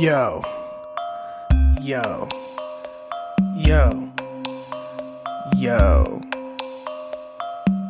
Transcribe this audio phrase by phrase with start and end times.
[0.00, 0.42] Yo.
[1.80, 2.28] Yo.
[3.56, 4.12] Yo.
[5.56, 6.20] Yo.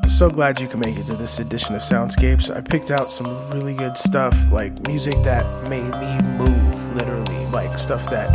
[0.08, 2.50] So glad you could make it to this edition of Soundscapes.
[2.50, 7.78] I picked out some really good stuff, like music that made me move, literally, like
[7.78, 8.34] stuff that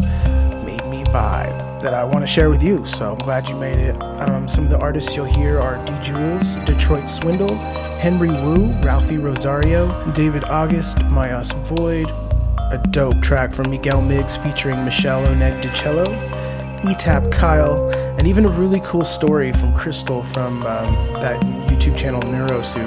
[0.64, 2.86] made me vibe that I want to share with you.
[2.86, 4.00] So I'm glad you made it.
[4.22, 7.56] Um, some of the artists you'll hear are D'Julz, Detroit Swindle,
[7.98, 12.08] Henry Wu, Ralphi Rosario, David August, Mias Void,
[12.74, 16.06] a dope track from Miguel Migs featuring Meshell Ndegeocello,
[16.82, 17.88] ETAP Kyle,
[18.18, 22.82] and even a really cool story from Crystal from um, that YouTube channel Neurosoup.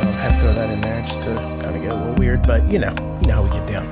[0.00, 2.46] Um, had to throw that in there just to kind of get a little weird,
[2.46, 3.86] but you know, you know how we get down.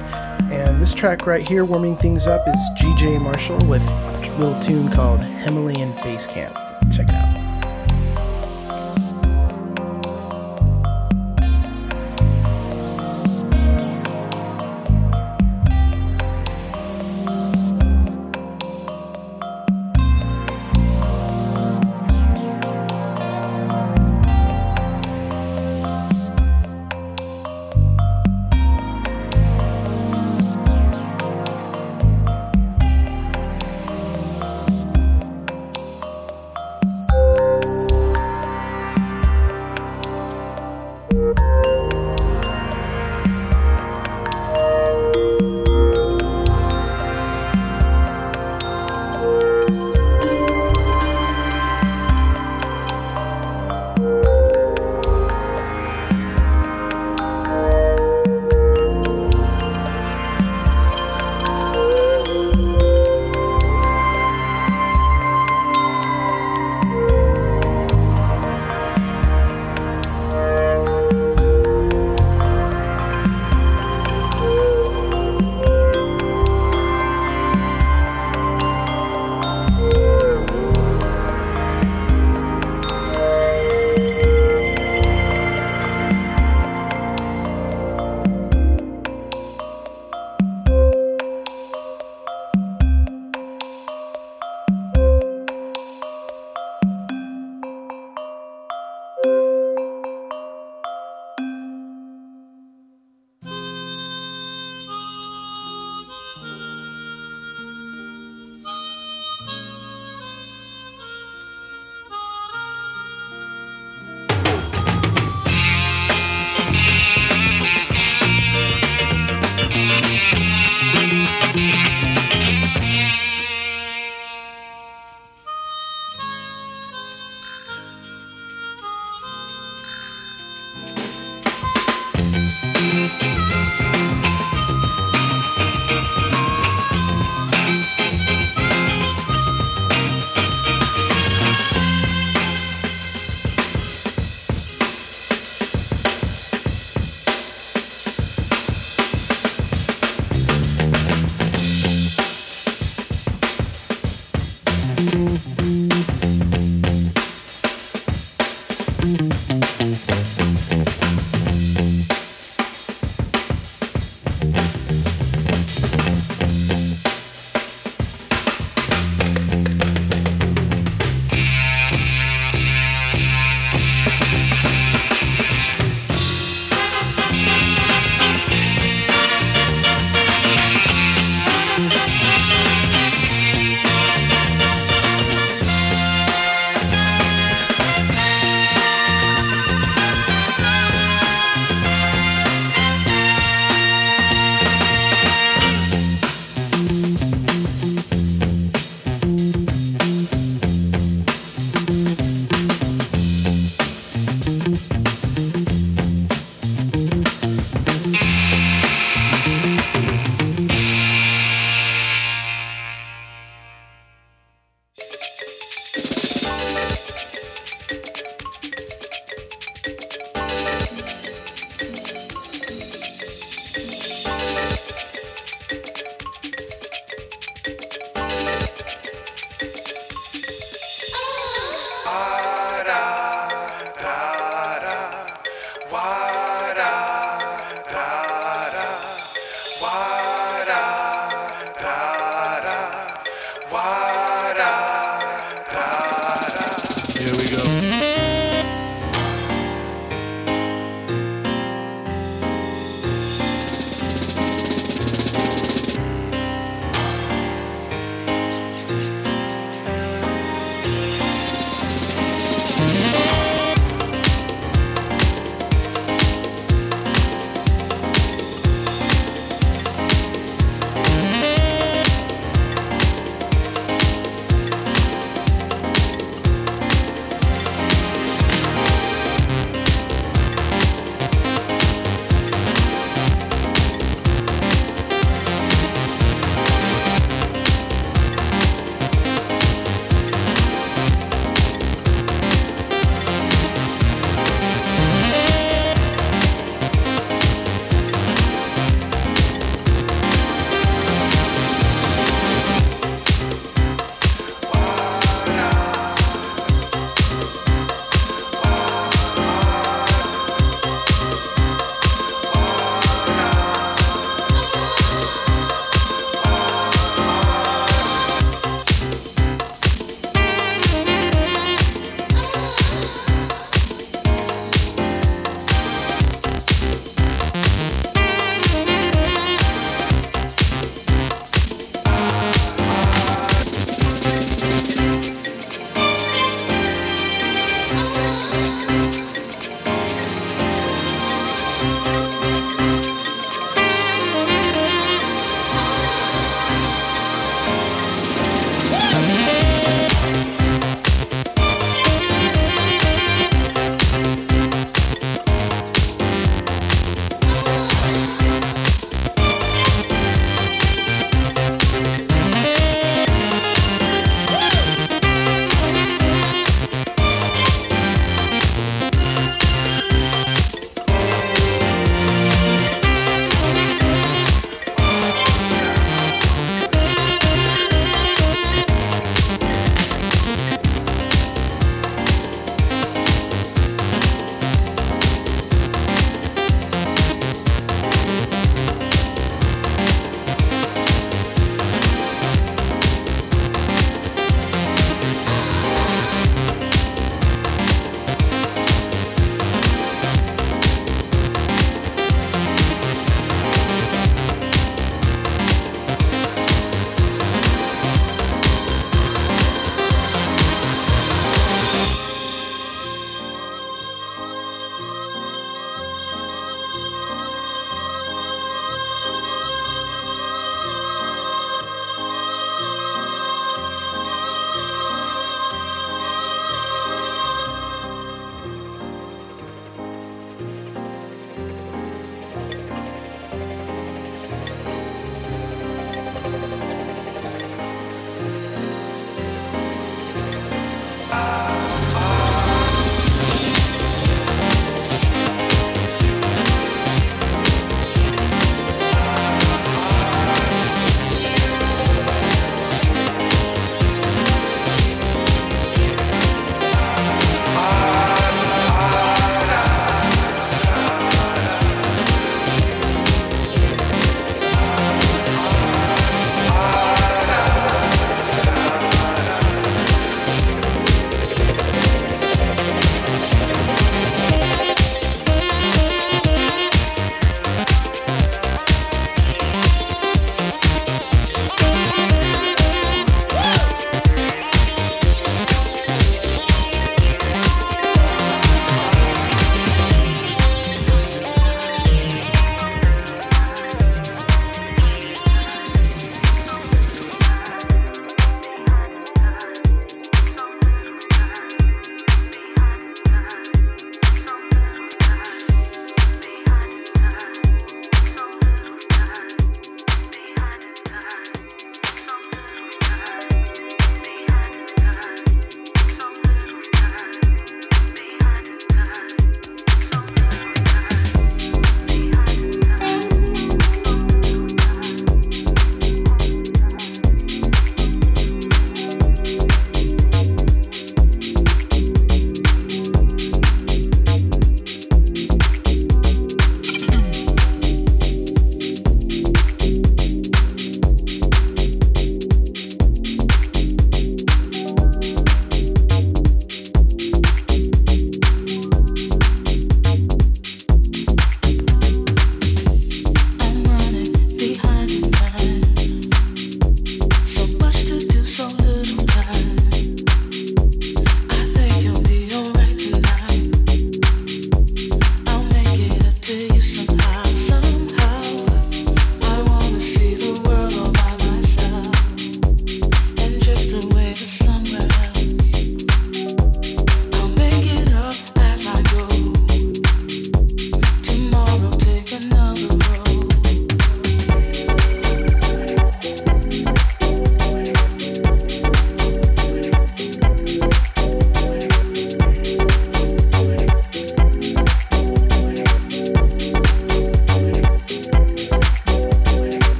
[0.50, 4.90] And this track right here, warming things up, is GJ Marshall with a little tune
[4.90, 6.56] called Himalayan Base Camp.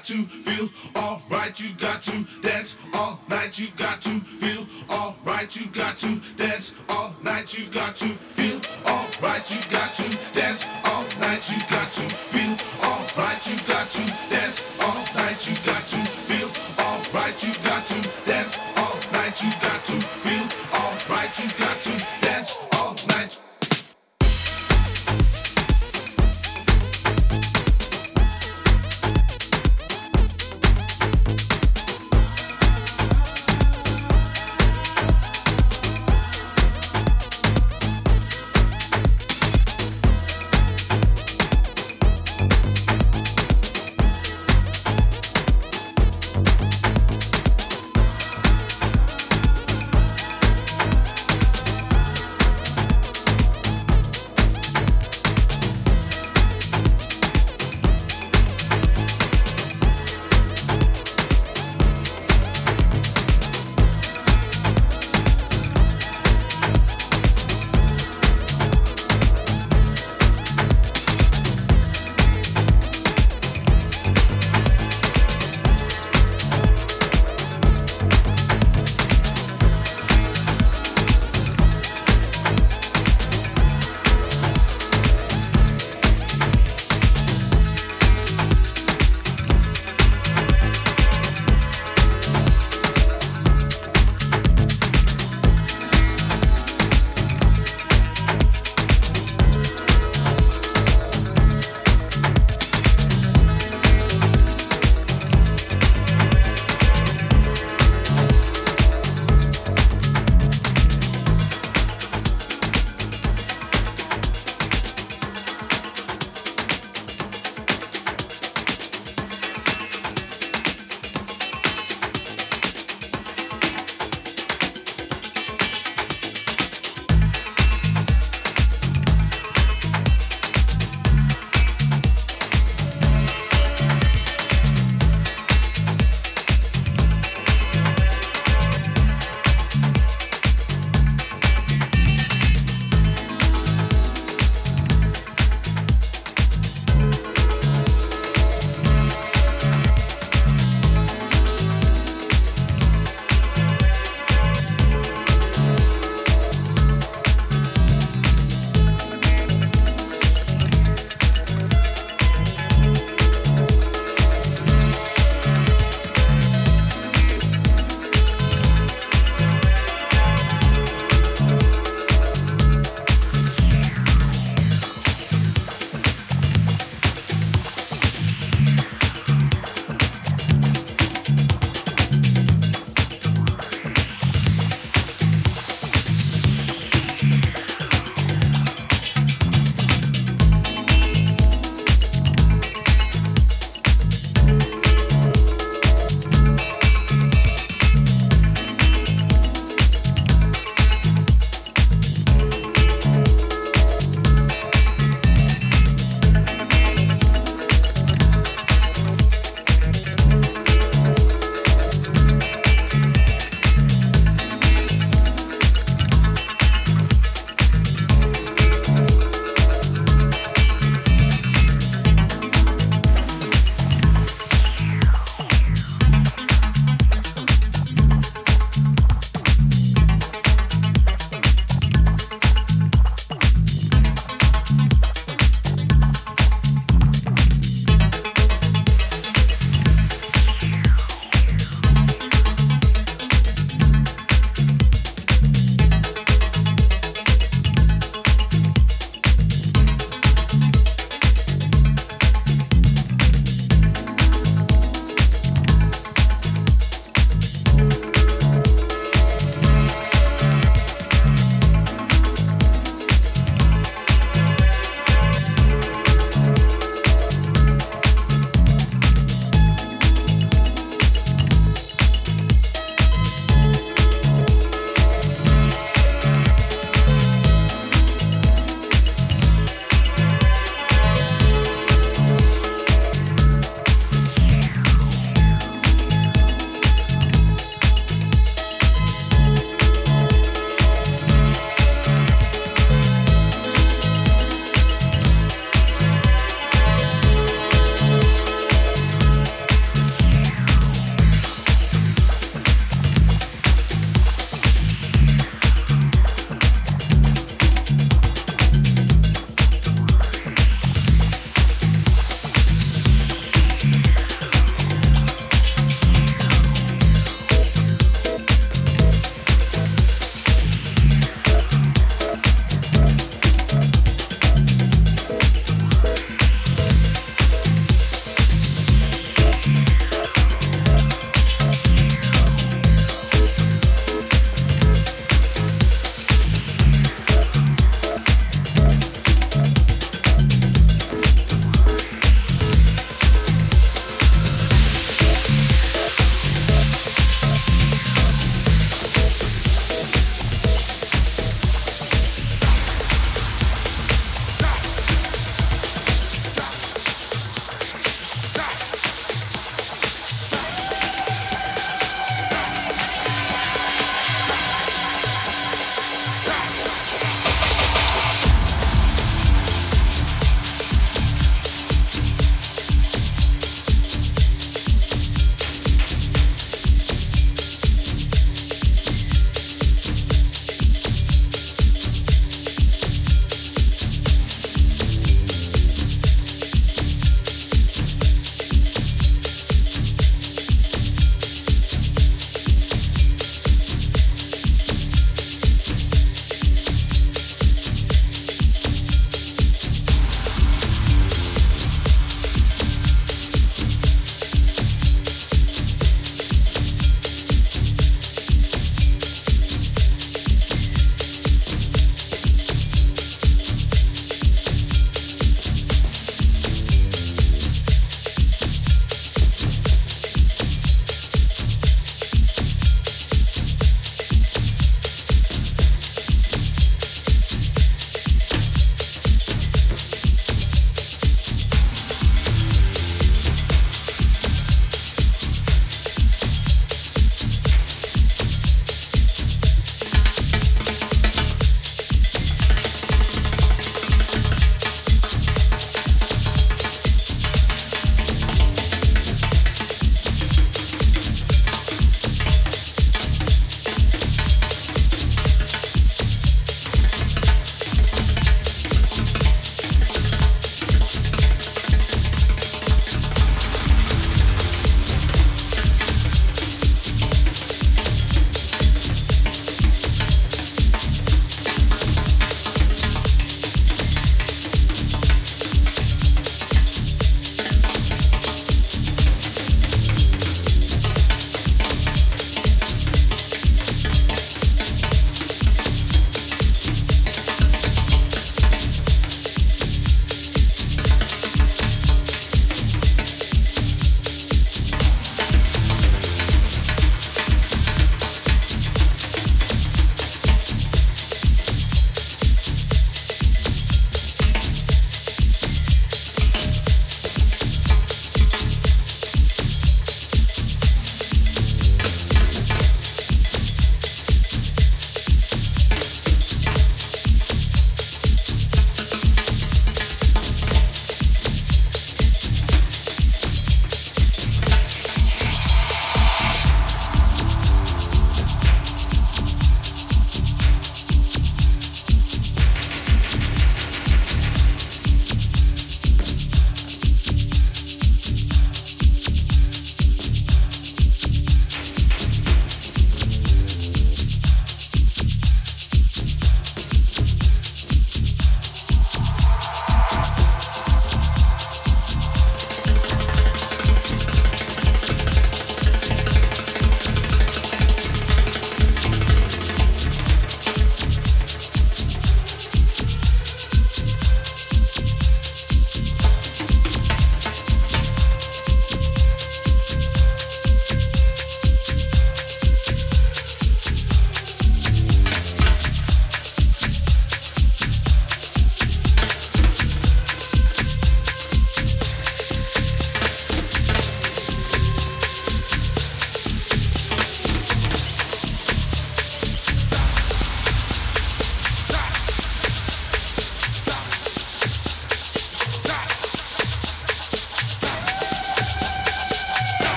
[0.00, 2.26] Got to feel alright, you got to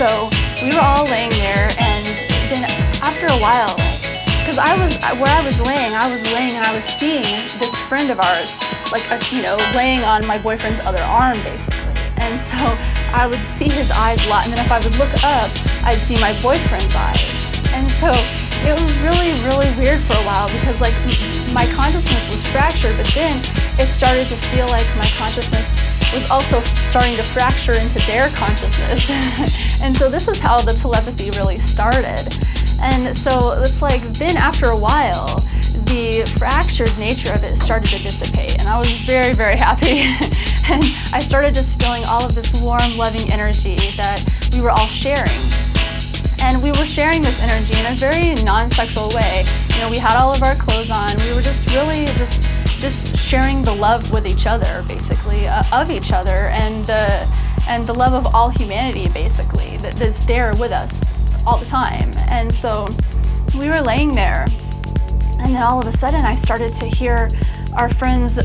[0.00, 0.32] so
[0.64, 2.04] we were all laying there, and
[2.48, 2.64] then
[3.04, 3.68] after a while,
[4.40, 7.20] because I was where I was laying, I was laying and I was seeing
[7.60, 8.48] this friend of ours,
[8.96, 11.92] like a, you know, laying on my boyfriend's other arm, basically.
[12.16, 12.56] And so
[13.12, 15.52] I would see his eyes a lot, and then if I would look up,
[15.84, 17.60] I'd see my boyfriend's eyes.
[17.76, 18.08] And so
[18.64, 20.96] it was really, really weird for a while because like
[21.52, 23.36] my consciousness was fractured, but then
[23.76, 25.68] it started to feel like my consciousness
[26.14, 29.82] was also starting to fracture into their consciousness.
[29.82, 32.26] and so this is how the telepathy really started.
[32.82, 35.38] And so it's like then after a while,
[35.90, 38.58] the fractured nature of it started to dissipate.
[38.58, 40.00] And I was very, very happy.
[40.70, 40.82] and
[41.12, 45.28] I started just feeling all of this warm, loving energy that we were all sharing.
[46.42, 49.44] And we were sharing this energy in a very non-sexual way.
[49.74, 51.10] You know, we had all of our clothes on.
[51.28, 52.42] We were just really just
[52.80, 57.26] just sharing the love with each other, basically, uh, of each other, and the
[57.68, 62.10] and the love of all humanity, basically, that, that's there with us all the time.
[62.28, 62.86] And so
[63.58, 64.46] we were laying there,
[65.38, 67.28] and then all of a sudden, I started to hear
[67.76, 68.44] our friend's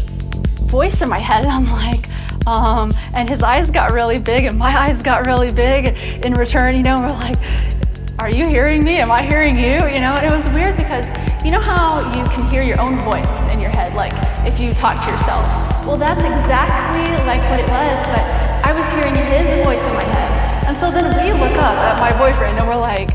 [0.69, 2.09] voice in my head, and I'm like.
[2.47, 6.75] Um, and his eyes got really big, and my eyes got really big in return.
[6.75, 7.37] You know, we're like,
[8.19, 8.97] "Are you hearing me?
[8.97, 11.07] Am I hearing you?" You know, and it was weird because
[11.45, 14.13] you know how you can hear your own voice in your head, like
[14.47, 15.45] if you talk to yourself?
[15.85, 20.03] Well, that's exactly like what it was, but I was hearing his voice in my
[20.03, 20.65] head.
[20.65, 23.11] And so then we look up at my boyfriend and we're like,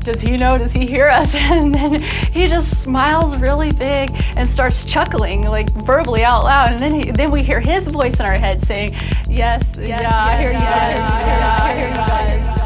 [0.00, 0.58] does he know?
[0.58, 1.34] Does he hear us?
[1.54, 2.02] And then
[2.34, 6.72] he just smiles really big and starts chuckling, like verbally out loud.
[6.72, 8.90] And then he, then we hear his voice in our head saying,
[9.28, 10.98] "Yes, yes yeah, yes, I hear you guys.
[11.26, 12.63] Yeah, I hear you guys."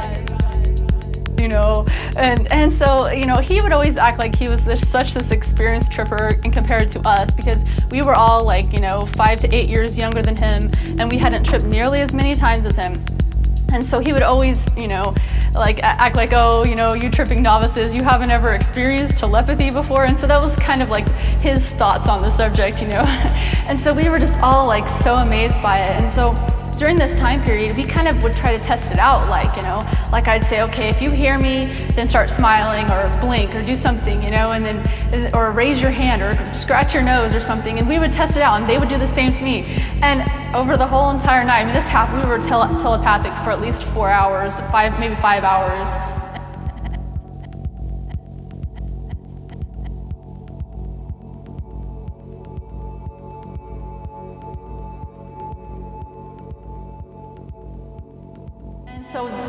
[1.39, 1.87] You know?
[2.17, 5.31] And and so you know he would always act like he was this, such this
[5.31, 9.55] experienced tripper in compared to us because we were all like you know five to
[9.55, 12.95] eight years younger than him and we hadn't tripped nearly as many times as him.
[13.71, 15.15] And so he would always you know
[15.55, 20.05] like act like oh you know you tripping novices you haven't ever experienced telepathy before.
[20.05, 21.09] And so that was kind of like
[21.41, 23.03] his thoughts on the subject you know?
[23.69, 26.03] And so we were just all like so amazed by it.
[26.03, 26.33] And so
[26.79, 29.29] during this time period, we kind of would try to test it out.
[29.29, 29.81] Like, you know,
[30.13, 31.65] like I'd say, okay, if you hear me,
[31.95, 35.91] then start smiling or blink or do something, you know, and then, or raise your
[35.91, 37.79] hand or scratch your nose or something.
[37.81, 39.65] And we would test it out and they would do the same to me.
[40.03, 40.23] And
[40.55, 43.61] over the whole entire night, I mean, this happened, we were tele- telepathic for at
[43.61, 45.89] least four hours, five, maybe five hours.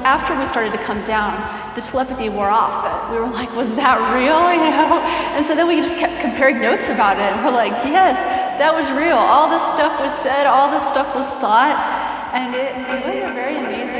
[0.09, 1.37] After we started to come down,
[1.77, 4.41] the telepathy wore off, but we were like, was that real?
[4.59, 4.97] You know?
[5.37, 8.17] And so then we just kept comparing notes about it, and we're like, yes,
[8.57, 9.15] that was real.
[9.15, 11.77] All this stuff was said, all this stuff was thought,
[12.33, 13.98] and it, it was a very amazing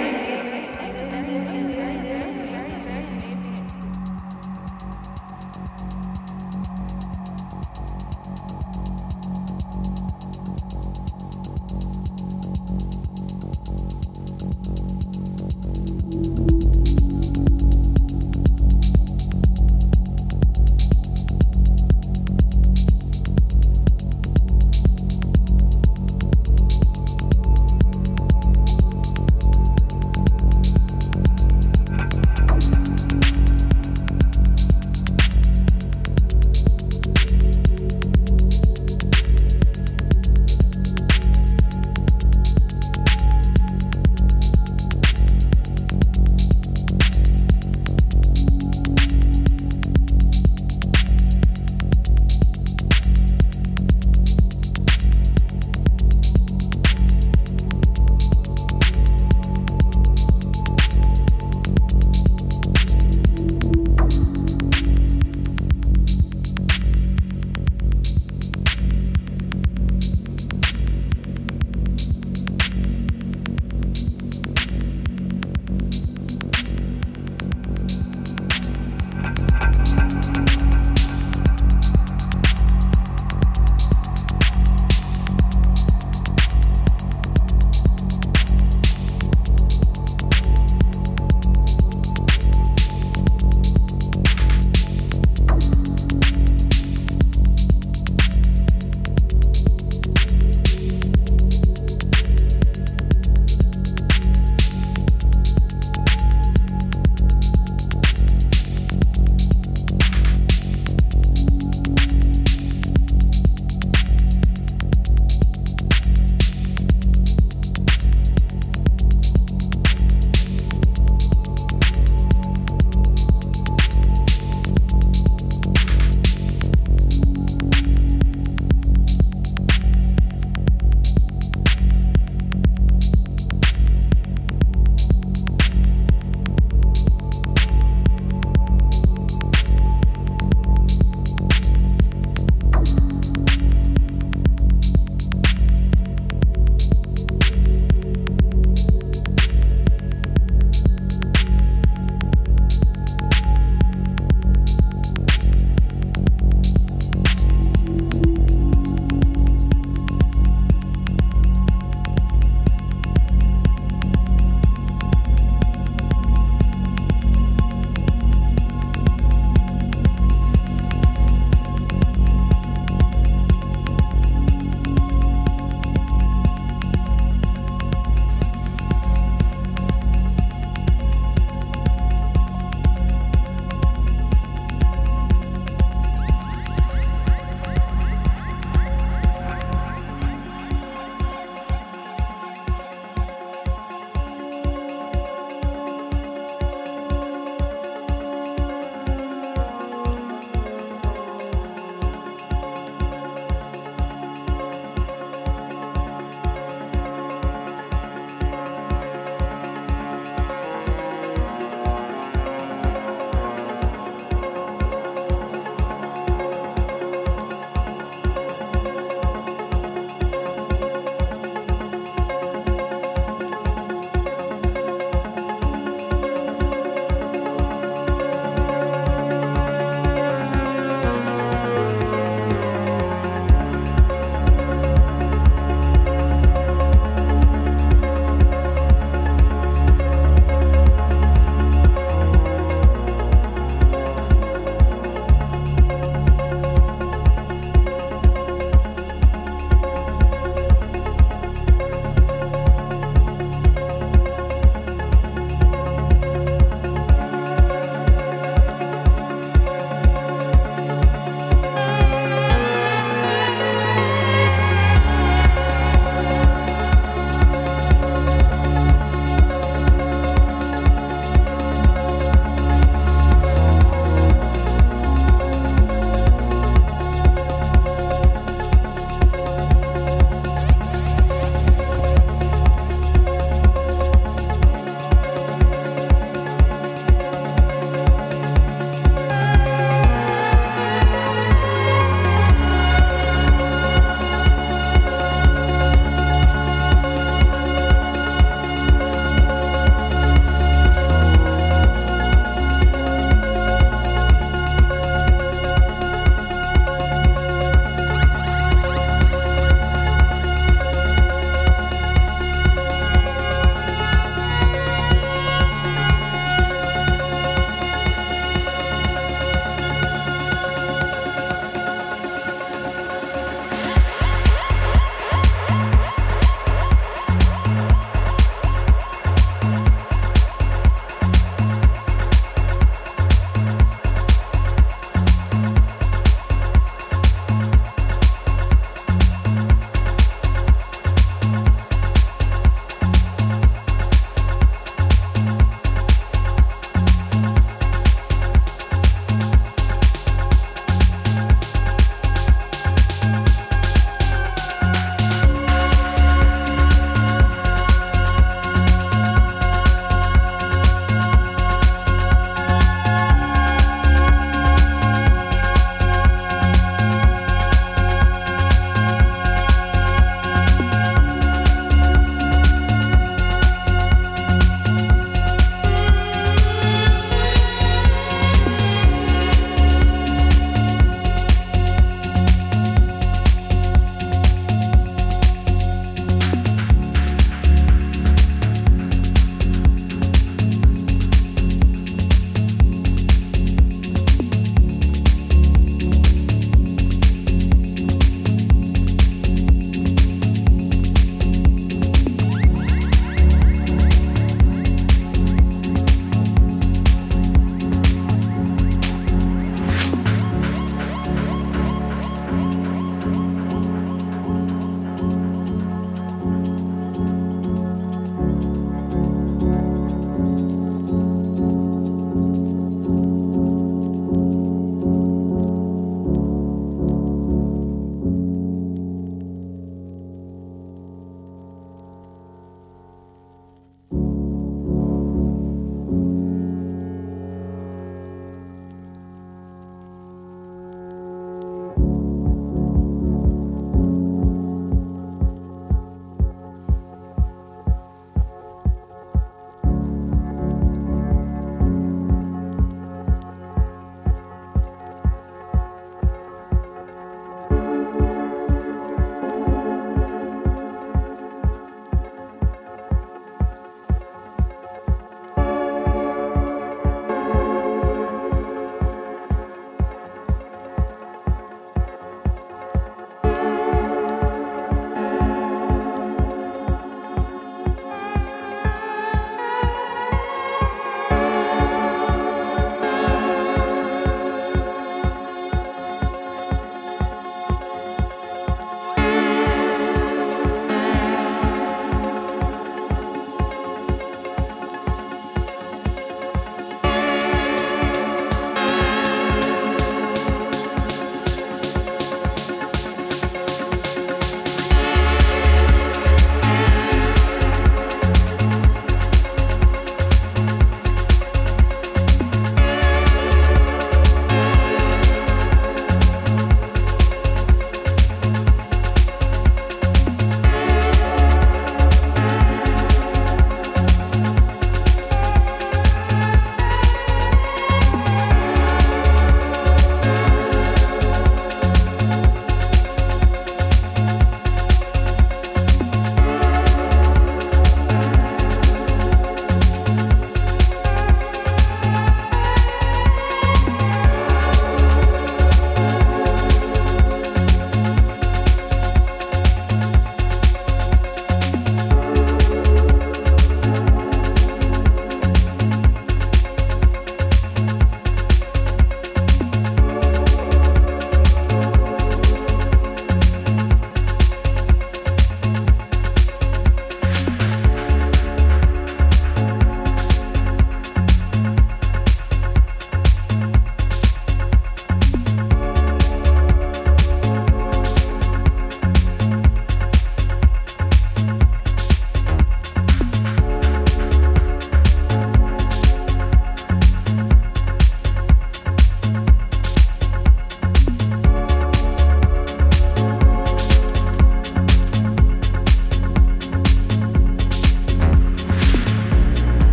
[441.99, 442.28] you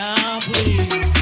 [0.00, 1.19] down, please.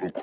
[0.00, 0.21] Down Tottenham